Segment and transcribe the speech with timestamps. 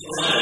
[0.00, 0.37] Amen.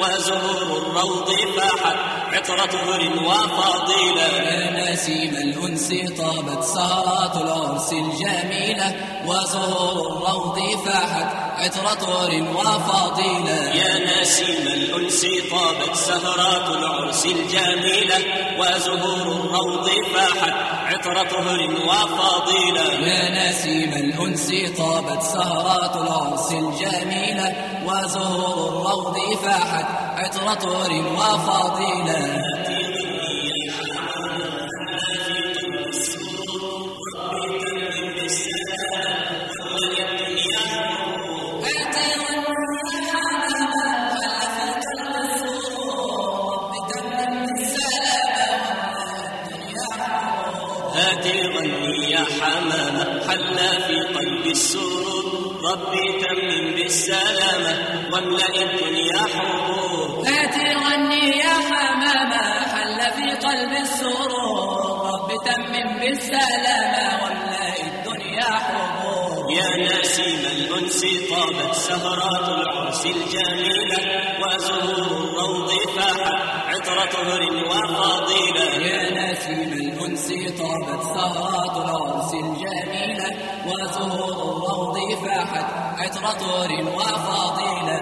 [0.00, 4.28] وزهور الروض فاحت عطرة هر وفضيلة.
[4.50, 8.94] يا نسيم الأنس طابت سهرات العرس الجميلة
[9.26, 11.26] وزهور الروض فاحت
[11.58, 13.74] عطرة هر وفضيلة.
[13.74, 18.18] يا نسيم الأنس طابت سهرات العرس الجميلة
[18.58, 20.54] وزهور الروض فاحت
[20.86, 21.32] عطرة
[21.88, 22.92] وفضيلة.
[23.08, 27.54] يا نسيم الأنس طابت سهرات العرس الجميلة
[27.86, 29.86] وزهور الروض فاحت
[30.18, 30.64] عطرة
[31.18, 32.19] وفضيلة.
[56.90, 57.72] بالسلامة
[58.12, 60.28] واملأ الدنيا حبور.
[60.28, 61.99] هاتي غني يا حمامة.
[61.99, 61.99] حل
[63.16, 73.06] في قلب السرور رب تمم بالسلامة واملأ الدنيا حبور يا نسيم الأنس طابت سهرات العرس
[73.06, 74.00] الجميلة
[74.42, 80.28] وزهور الروض فاحت عطرة هر وفضيلة يا نسيم الأنس
[80.58, 83.28] طابت سهرات العرس الجميلة
[83.66, 84.96] وزهور الروض
[85.26, 85.64] فاحت
[85.98, 88.00] عطرة هر وفضيلة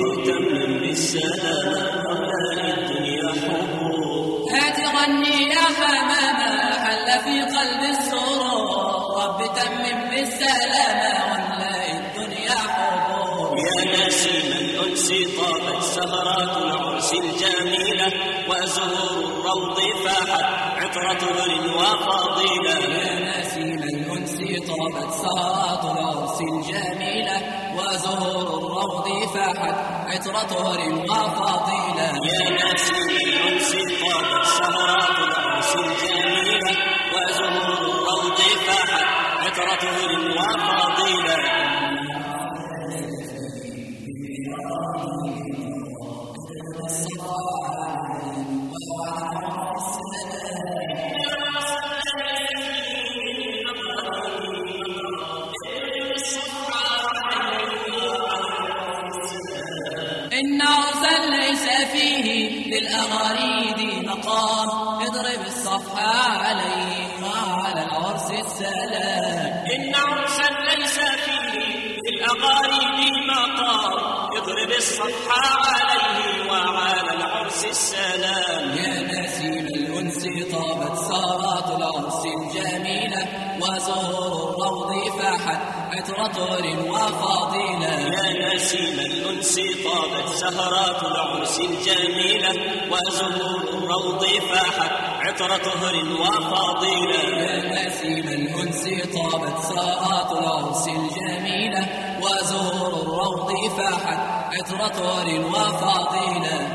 [0.00, 0.24] ربي
[2.74, 3.30] الدنيا
[4.52, 7.34] هات غني يا حمامة حل في
[7.90, 13.84] السرور رب تمم بالسلامة واملأ الدنيا حبور يا
[15.80, 18.12] سهرات العرس الجميلة
[18.48, 20.44] وزهور الروض فاحت
[20.76, 24.05] عطرة هر وفضيلة يا نسيم
[24.68, 27.36] طابت سهرات العرس الجميلة
[27.76, 29.74] وزهور الروض فاحت
[30.06, 33.70] عطرة هر وفضيلة يا نسيم الأنس
[34.02, 36.72] طابت سهرات العرس الجميلة
[37.14, 39.04] وزهور الروض فاحت
[39.40, 41.36] عطرة هر وفضيلة
[60.40, 62.26] إن عرسا ليس فيه
[62.72, 64.68] للأغاريد مقام.
[65.02, 69.64] اضرب الصفحة عليه وعلى العرس السلام.
[69.74, 73.92] إن عرسا ليس فيه للأغاني مقام.
[74.36, 78.45] اضرب الصفحة عليه وعلى العرس السلام.
[86.24, 89.54] طهر وفضيلة يا نسيم الأنس
[89.84, 92.52] طابت سهرات العرس الجميلة
[92.90, 94.90] وزهور الروض فاحت
[95.20, 98.84] عطر طهر وفضيلة يا نسيم الأنس
[99.14, 101.86] طابت سهرات العرس الجميلة
[102.22, 104.18] وزهور الروض فاحت
[104.52, 106.72] عطر طهر وفضيلة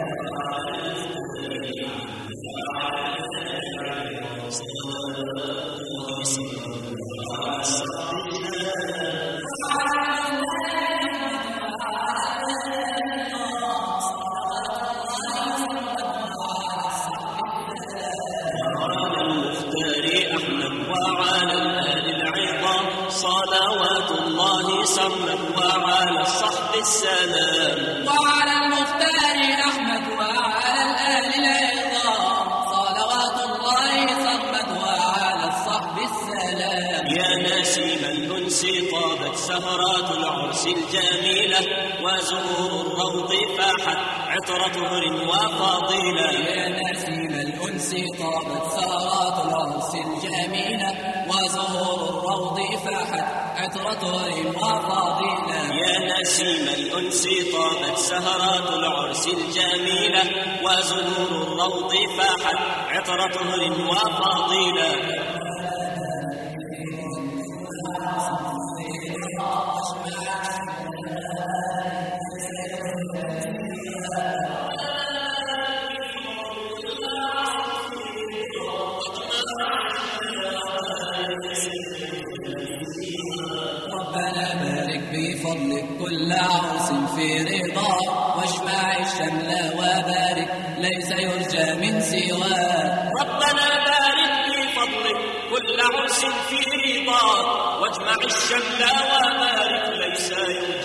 [39.51, 41.59] سهرات العرس الجميلة
[42.03, 43.97] وزهور الروض فاحت
[44.27, 47.50] عطر طهر وفضيلة يا نسيم
[47.81, 50.93] الأنس طابت سهرات العرس الجميلة
[51.27, 53.25] وزهور الروض فاحت
[53.57, 60.23] عطر طهر وفضيلة يا نسيم الأنس طابت سهرات العرس الجميلة
[60.63, 62.57] وزهور الروض فاحت
[62.89, 65.21] عطر طهر
[85.51, 87.97] بفضلك كل عرس في رضا
[88.37, 95.17] واجمع الشمل وبارك ليس يرجى من سواك ربنا بارك بفضلك
[95.49, 96.57] كل عرس في
[96.99, 97.51] رضا
[97.81, 100.80] واجمع الشمل وبارك ليس يرجى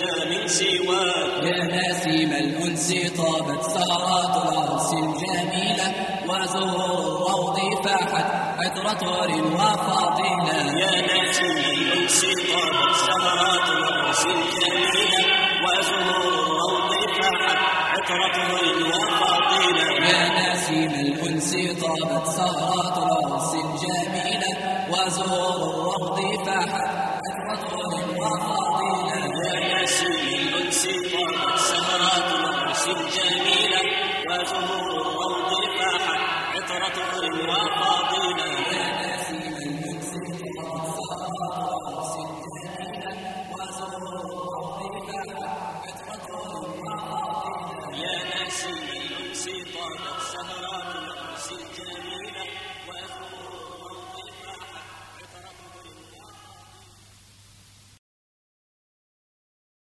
[0.47, 5.87] سواك يا نسيم الأنس طابت سهرات العرس الجميلة
[6.29, 8.25] وزهور الروض فاحت
[8.59, 12.21] عطر طور وفضيلة يا نسيم الأنس
[12.51, 15.25] طابت سهرات العرس الجميلة
[15.63, 16.91] وزهور الروض
[17.21, 17.57] فاحت
[17.91, 24.51] عطر طهر وفضيلة يا نسيم الأنس طابت سهرات العرس الجميلة
[24.89, 26.89] وزهور الروض فاحت
[27.49, 28.56] عطر طهر وفضيلة
[34.47, 36.19] وزهور الروض فاحت
[36.55, 38.96] عطر طهر وفضيلة